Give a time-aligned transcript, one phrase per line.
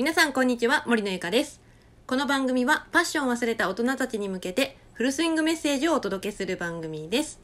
[0.00, 1.60] 皆さんこんにちは森のゆかです。
[2.06, 7.38] この番組はパッションを忘れた大人たちに向けてフルスイングメッセージをお届けする番組です。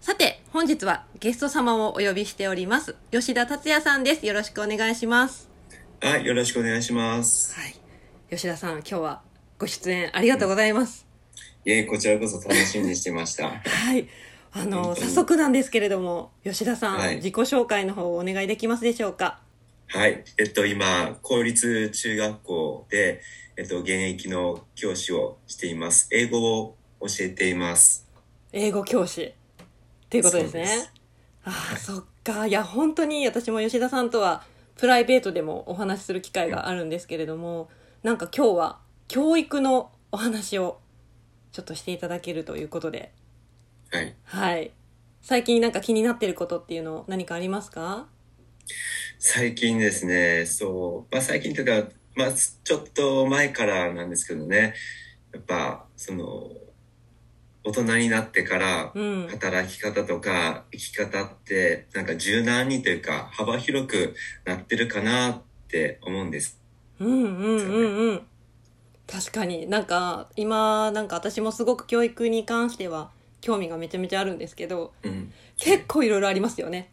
[0.00, 4.24] さて本日はゲスト様をお呼びしております吉田達也さんです。
[4.24, 5.50] よろしくお願いします。
[6.00, 7.60] はい、よろしくお願いします。
[7.60, 7.74] はい。
[8.30, 9.20] 吉田さん今日は
[9.58, 11.06] ご出演ありがとうございます、
[11.66, 13.50] いえ、こちらこそ楽しみにしてました。
[13.68, 14.08] はい。
[14.52, 17.16] あの早速なんですけれども吉田さん、はい。
[17.16, 19.40] 自己紹介の方をお願いできますでしょうか？
[19.94, 23.20] はい、えっと、今、公立中学校で、
[23.58, 26.08] えっと、現役の教師をしています。
[26.10, 28.08] 英語を教えています。
[28.52, 29.24] 英語教師。
[29.24, 29.34] っ
[30.08, 30.66] ていうことですね。
[30.66, 30.92] す。
[31.44, 32.46] ああ、そっか。
[32.46, 34.44] いや本当に私も吉田さんとは
[34.78, 37.68] プライベートでもお話しする機会があるんですけれども
[38.02, 38.78] なんか今日は
[39.08, 40.80] 教育のお話を
[41.50, 43.12] ちょっとしていただけるということで。
[43.90, 44.14] はい。
[44.24, 44.70] はい。
[45.20, 48.06] 最近なんか気になってることっていうの何かありますか？
[49.18, 54.74] 最近ですね、そう、まあ最近というか、まあちょっと前からなんですけどね、
[55.32, 56.50] やっぱ、その、
[57.64, 59.28] 大人になってから、うん。
[59.28, 66.60] 働き方とか生き方ってなんか柔軟にというか幅広くなってるかなって思うんです。
[66.98, 68.22] うんうんうんうん。
[69.06, 69.68] 確かに。
[69.68, 76.90] なんか今なんか私もすごく教育に関しては興味がめちゃめちゃあるんですけどうん、結構いろいろありますよね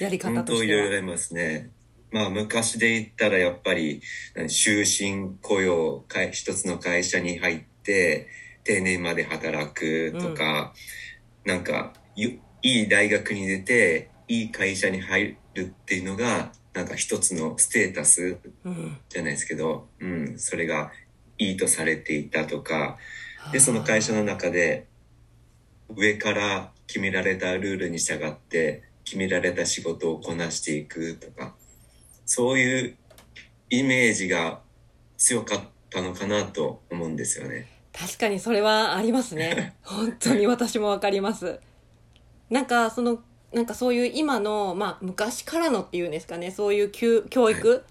[0.00, 0.80] やり方本としては。
[0.80, 1.70] 当いろいろありますね。
[2.10, 4.00] まあ昔で言ったらやっぱり
[4.34, 8.28] 何終身雇用会一つの会社に入って
[8.64, 10.72] 定年まで働くとか、
[11.44, 20.92] なんかゆいい大学に出ていい会社に入るっていうのがなんか一つのステータスうんじゃないですけど、うん、それが
[21.38, 22.98] いいとされていたとか、
[23.52, 24.86] で、その会社の中で、
[25.94, 31.54] 上から決められたルールに従って、決められた仕事をこなしていくとか、
[32.26, 32.96] そういう
[33.70, 34.60] イメージが
[35.16, 37.68] 強かったのかなと思うんですよね。
[37.98, 41.60] 確かにそれはありますね 本当に私もわかります
[42.50, 43.22] なんかその
[43.54, 47.84] なんかそういう今の、まあ、昔からのっていうんですかねそういう教教育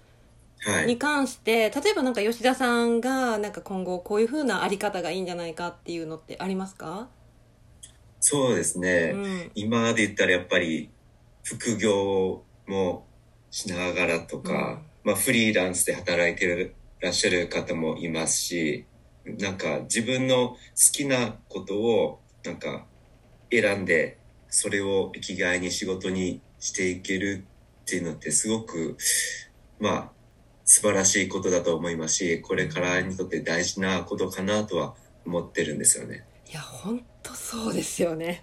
[0.60, 0.86] はい。
[0.86, 7.08] に関して、例えばなんか吉田さんがなんか今後こういう風なあり方がいいんじゃないかっていうのってありますか、
[8.20, 9.12] そうですね。
[9.14, 10.90] うん今で言ったらやっぱり
[11.46, 13.06] 副業も
[13.52, 18.84] しながらとか、まあフリーランスで働いてるらっしゃる方もいますし、
[19.24, 20.56] なんか自分の好
[20.92, 22.86] きなことをなんか
[23.52, 24.18] 選んで、
[24.48, 27.44] それを生きがいに仕事にしていける
[27.82, 28.96] っていうのってすごく、
[29.78, 30.10] まあ
[30.64, 36.24] 素晴らしいことだと思いますし、これからにとって大事なことかなとは思ってるんですよね。
[36.50, 38.42] いや本当そうですよね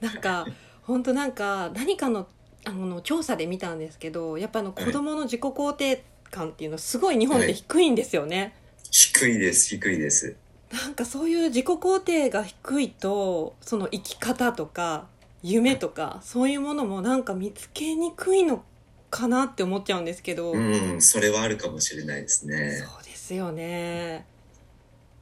[0.00, 0.46] なんか
[0.88, 2.26] 本当なんか何かの
[2.64, 8.54] あの調査で見たんですけどやっぱあの子供の自己肯定感っていうのすごい日本って低いんですよね、
[8.90, 10.34] 低いです、低いです。
[10.72, 15.06] なんかそういう自己肯定が低いとその生き方とか
[15.42, 18.64] 夢とかそういうものもなんか見つけにくいの
[19.10, 22.82] かなって思っちゃうんですけど、うん、それはあるかもしれないですね。
[22.82, 24.26] そうですよね。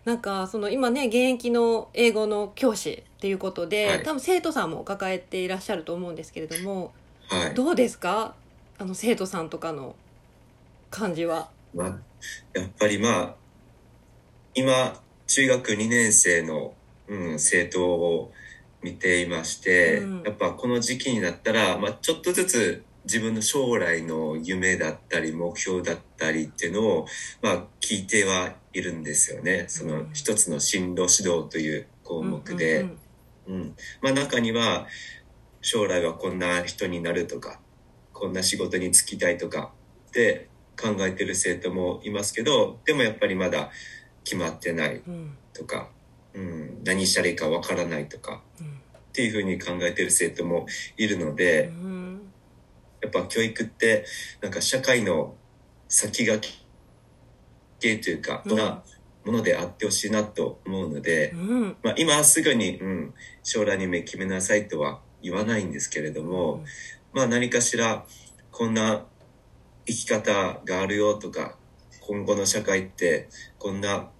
[0.05, 6.93] なんかその今ね現役の英語の教師っていうことで、はい多分生徒さんも抱えていらっしゃると思うんですけれども
[7.29, 7.55] はい。
[7.55, 8.37] どうですか？
[8.79, 9.97] あの生徒さんとかの
[10.91, 11.51] 感じは。
[11.75, 11.89] まあ、
[12.57, 13.35] やっぱりまあ、
[14.55, 16.75] 今、中学2年生の、
[17.09, 18.33] うん、生徒を
[18.81, 27.07] 見ていまして、うんやっぱこの時期になったら、まあ、ちょっとずつ自分の将来の夢だったり、目標だったりっていうのを、
[27.43, 29.65] まあ、聞いてはいるんですよね。
[29.67, 32.83] その一つの進路指導という項目で。
[32.83, 32.99] うんうんうん。
[34.01, 34.87] まあ中には、
[35.61, 37.61] 将来はこんな人になるとか、
[38.13, 39.73] こんな仕事に就きたいとか
[40.09, 40.49] って
[40.81, 43.71] 考えてる生徒もいますけど、でもやっぱりまだ
[44.25, 45.15] 決まってないうん。
[45.15, 45.89] うんとか、
[46.35, 48.67] うん、何したらいいかわからないとかうん。
[48.67, 48.71] っ
[49.13, 50.67] ていうふうに考えてる生徒も
[50.99, 52.21] いるので、うん。
[53.01, 54.05] やっぱ教育って
[54.43, 55.35] なんか社会の
[55.89, 56.53] 先駆
[57.81, 58.83] けというか、うん
[59.27, 61.77] ものであってほしいなと思うので、うん。
[61.83, 66.65] まあ、今すぐに、うん、将来に目決めなさいとは言わないんですけれども、
[67.13, 68.07] まあ何かしら
[68.53, 69.05] こんな
[69.85, 71.57] 生き方があるよとか、
[72.01, 73.29] 今後の社会って
[73.59, 74.11] こんな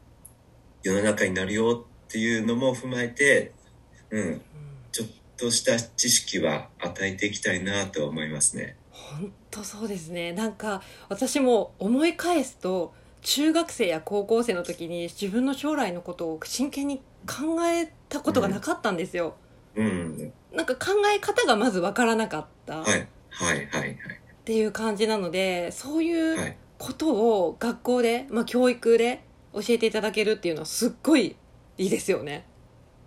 [0.83, 3.53] 世の中になるよっていうのも踏まえて、
[4.11, 4.43] うん、
[4.91, 8.77] ちょっとした知識は与えていきたいなと思いますね。
[8.91, 10.33] 本当そうですね。
[10.33, 19.35] なんか私も思い返すと中学生や高校生の時に自分の将来のことを真剣に考えたことがなかったんですよ、
[19.75, 20.33] うん。
[20.53, 23.09] なんか考え方がまずわからなかったっはい。
[23.31, 23.57] はい。
[23.57, 23.81] はい。
[23.81, 23.99] はい。
[24.45, 26.57] ていう感じなのでそういうはい。
[26.79, 29.23] ことを学校で、まあ、教育で
[29.55, 31.35] 教えていただけるっていうのはすっごい
[31.79, 32.47] いいですよね。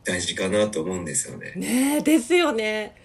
[0.04, 1.54] 大事かなと思うんですよね。
[1.56, 2.96] ねえですよね。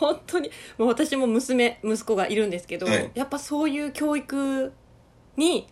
[0.00, 4.72] 本当にもう私も娘息子がいるんですけど、はいやっぱそういう教育
[5.36, 5.66] に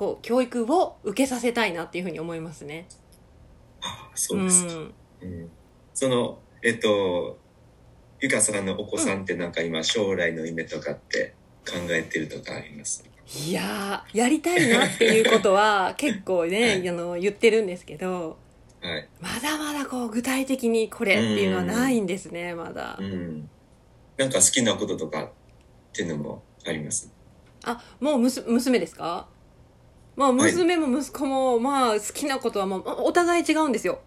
[0.00, 2.86] こう教育を受けさせたいなっていうふうに思いますね。
[3.82, 4.72] ああそうですか。
[4.72, 5.50] ん、うん
[5.92, 7.38] その、えっと、
[8.18, 11.34] ゆかさんのお子さんってなんか今将来の夢とかって
[11.66, 13.04] 考えてるとかあります？
[13.46, 18.38] いやーやりたいなっていうことは結構ね、はいあの言ってるんですけど
[18.80, 19.06] はい。
[19.20, 23.04] まだまだこう具体的にこれっていうのはないんですねまだう。
[23.04, 23.50] ん。
[24.16, 25.30] なんか好きなこととかっ
[25.92, 27.12] ていうのもあります？
[27.64, 29.28] あもうむす娘ですか？
[30.20, 30.52] まあはい。
[30.52, 34.00] 娘も息子もまあ好きなことはもうおお互い違うんですよ。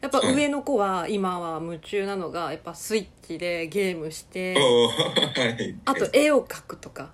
[0.00, 0.34] やっぱはい。
[0.34, 4.56] 上の子は今は夢中なのがやっぱスイッチでゲームして。
[5.84, 7.12] あと絵を描くとか。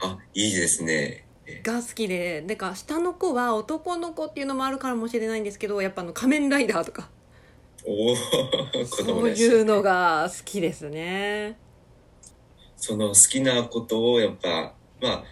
[0.00, 1.24] あ、いいですね。
[1.46, 7.10] えが好きでだから下の子は男の子っていうのもあるからもしれないんですけどやっぱあの仮面ライダーとか。
[7.82, 11.58] そういうのが好きですね。
[12.76, 15.24] その好きなことをやっぱ、まあ、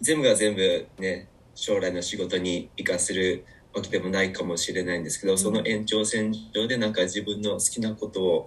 [0.00, 5.38] 全部が全部ね、将来の仕事に活かせるわけでもないかもしれないんですけど、ん。
[5.38, 8.46] その延長線上でなんか自分の好きなことを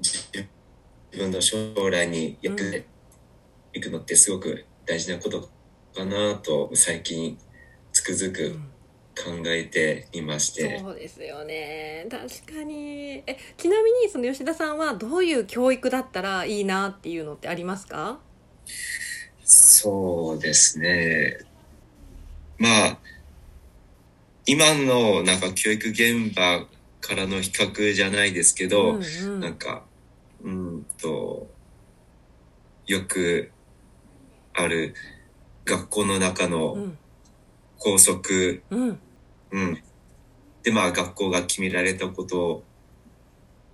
[0.00, 0.46] 自
[1.12, 2.86] 分の将来にやって
[3.72, 5.48] いくのってすごく大事なこと
[5.94, 7.38] かなと最近
[7.92, 8.58] つくづく
[9.16, 12.06] 考えていまして、そうですよね。
[12.10, 13.22] 確かに。
[13.26, 18.20] えちなみにその吉田さんはどういう教育だったらいいなっていうのってありますか？
[19.44, 21.38] そうですね。
[22.58, 22.98] まあ、
[24.46, 26.66] 今のなんか教育現場
[27.00, 29.40] からの比較じゃないですけど、うんうん。
[29.40, 29.84] なんか、
[30.42, 31.48] うんと、
[32.86, 33.52] よく
[34.54, 34.94] ある
[35.64, 36.98] 学校の中うのん。
[37.78, 39.00] 校則、うん。
[39.50, 39.82] うん。
[40.62, 42.64] で、まあ学校が決められたこと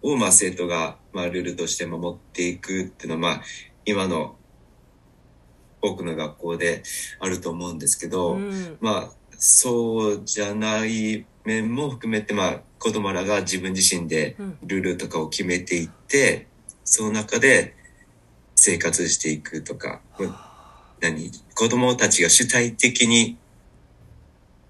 [0.03, 3.45] を、まあ生徒が、まあルールとして守っていくっていうのは、まあ
[3.85, 4.42] 今の
[5.83, 6.83] 多くの学校で
[7.19, 8.79] あると思うんですけど、うん。
[8.81, 14.59] まあそうじゃない面も含めて、まあ子供らが自分自身でうん。
[14.63, 16.47] ルールとかを決めていって、
[16.85, 17.75] その中で
[18.55, 20.01] 生活していくとか、
[21.01, 23.37] 何子供たちが主体的に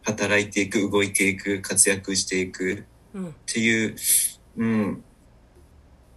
[0.02, 3.28] 働いていく、動いていく、活躍していくうん。
[3.28, 3.96] っていう、
[4.56, 5.04] うん、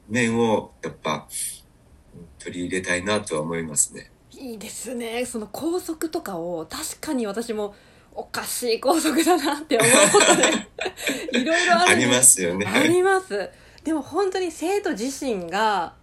[0.08, 1.28] 面をやっぱ
[2.16, 4.12] うん取り入れたいなとは思いますね。
[4.38, 5.26] いいですね。
[5.26, 7.74] その校則とかを確かに私も
[8.14, 10.44] おかしい校則だなって思うことで。
[11.40, 12.66] いろいろあるありますよね。
[12.66, 13.50] あります。
[13.84, 15.94] でも本当に生徒自身が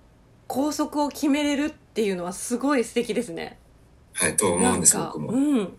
[0.47, 3.59] 校則を決めれるっていうのはすごい素敵ですね。
[4.15, 5.31] はい、と思うんです、僕も。
[5.31, 5.79] うん。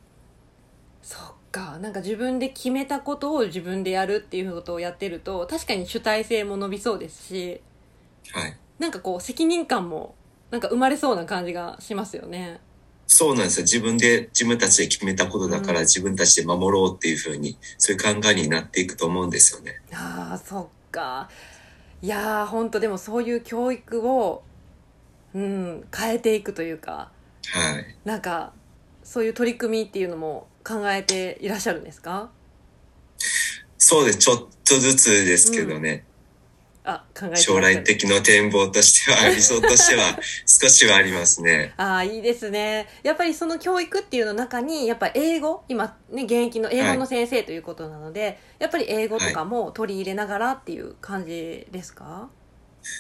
[1.02, 1.22] そっ
[1.52, 1.78] か。
[1.80, 7.62] なんか自分で決めたことを自分でやるっていうことをやってると確かに主体性も伸びそうですし。
[8.32, 8.58] はい。
[8.80, 10.16] なんかこう責任感も
[10.54, 12.60] なんか生まれそうな感じがしますよね
[13.08, 13.64] そうなんですよ。
[13.64, 19.82] 自分で、自分たちで決めたことだから、うん自分たちで守ろうっていうふうに、そういう考えになっていくと思うんですよね。
[19.92, 21.30] ああそっか
[22.02, 24.44] いやー本当でもそういう教育を
[25.34, 27.12] うん変えていくというか
[27.48, 27.96] はい。
[28.06, 28.54] なんか
[29.04, 32.30] そういう取り組みっていうのも考えていらっしゃるんですか？
[33.78, 34.20] そうです。
[34.20, 36.06] ちょっとずつですけどね。
[36.86, 41.74] あ考え将る来的な展望としては、理想としては、 少しはありますね。
[41.78, 42.88] ああいいですね。
[43.04, 52.30] やっぱりその教育っていうの中にやっぱ英語今ね現役の英語の先生ということなので、やっぱり英語とかも取り入れながらっていう感じですか、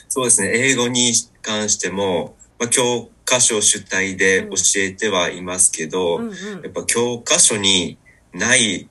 [0.08, 0.52] そうですね。
[0.54, 6.34] 英語に関しても、まあ、教科書主体で教えてはいますけど、うん、うん。
[6.64, 7.98] やっぱ教科書に
[8.34, 8.90] ない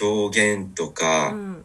[0.00, 1.64] 表現とかうん。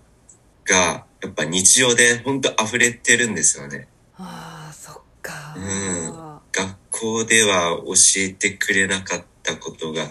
[0.66, 3.88] が、やっぱ日常で本当溢れてるんですよね。
[4.18, 10.08] ああそっか、うん学校では教えてくれなかったことが、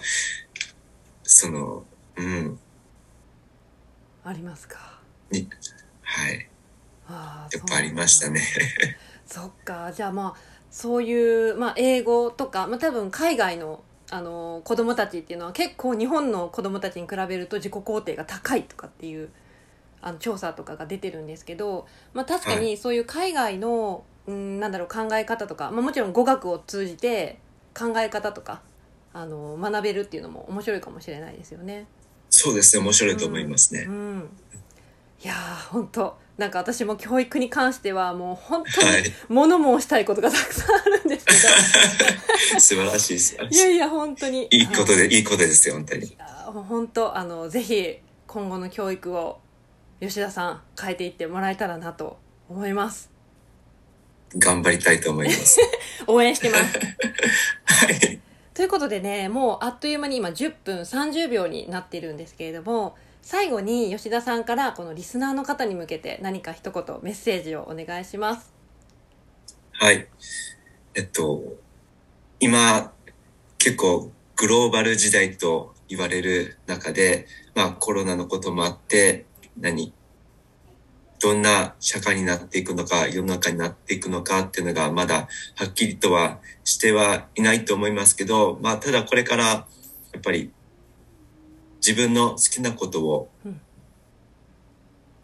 [1.23, 1.83] その、
[2.15, 2.59] うん、
[4.23, 4.99] ありますか？
[5.29, 5.47] に、
[6.01, 6.47] はい。
[7.07, 8.41] ああやっぱありましたね。
[9.25, 19.29] そっかじゃあまあそういう、まあ、英語とか、まあ、多分海外のあの子供たちっていうのは結構日本の子供たちに比べると自己肯定が高いとかっていう
[20.01, 27.39] あの調査とかが出てるんですけど、まあ、確かはにそういう海外の、うん、なんだろう考え方とか、まあ、もちろん語学を通じて
[27.77, 28.61] 考え方とか
[29.13, 31.87] あの学べるっていうのも面白いかもしれないですよね。
[32.29, 32.83] そうですね。
[32.83, 33.85] 面白いと思いますね。
[33.87, 34.29] うん、
[35.23, 39.03] いやー本当なんか私も教育に関してはもう本当にはい。
[39.27, 41.33] 物申したいことがたくさんあるんですけ
[42.59, 43.59] 素晴らしい、素晴どらしい。
[43.59, 46.05] いやいや本当にいいことで、いいことですよ、本当に。
[46.05, 46.17] い
[46.51, 49.39] 本当あのぜひ今後の教育を
[49.99, 52.17] 吉田さん変えていってもらえたらなと
[52.49, 53.11] 思います
[54.37, 55.59] 頑張りたいと思います。
[56.05, 56.77] 応援してます
[57.65, 58.19] はい。
[58.53, 68.59] ということでねもうあっという間に今10分30秒になっているんですけれども最後に吉田さんからこのリスナーの方に向けて何か一言メッセージをお願いします
[69.81, 70.09] はい。
[70.93, 71.41] えっと、
[72.41, 72.91] 今、
[73.57, 79.23] 結構グローバル時代と言われる中で、まあコロナのこともあって、
[79.59, 79.93] 何？
[81.21, 89.65] どんな社会になっていくのか、世の中になっていくのかっていうのがまだはっきりとはしてはいないと思いますけど、まあただこれからや
[90.17, 90.51] っぱり
[91.85, 93.61] 自分の好きなことをうん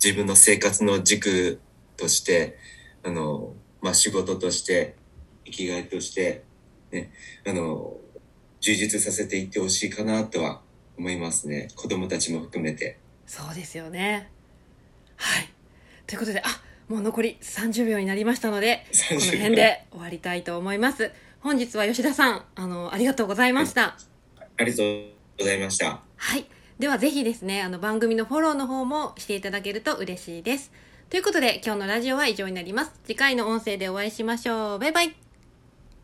[0.04, 1.60] 自分の生活の軸
[1.98, 2.60] として、
[3.04, 4.96] あの、まあ仕事として、
[5.46, 6.44] 生きがいとして、
[6.92, 7.12] ね、
[7.48, 7.98] あの、
[8.60, 10.62] 充実させていってほしいかなとは
[10.96, 11.70] 思いますね。
[11.76, 13.00] 子供たちも含めて。
[13.26, 14.30] そうですよね
[15.18, 15.50] はい
[16.08, 16.46] ということであ
[16.88, 21.12] もう残り30秒になりましたのでこの30辺で終わりたいと思います
[21.46, 23.96] 本日は吉田さんあのありがとうございました、
[24.58, 25.06] ありがとう
[25.38, 26.02] ございました。
[26.16, 26.46] はい。
[26.80, 30.72] ではぜひですね、あの番組のフォローの方もしていただけると嬉しいです。
[31.10, 32.94] ということで今日のラジオは以上になります。
[33.04, 34.80] 次回の音声でお会いしましょう。
[34.80, 35.25] バイバイ。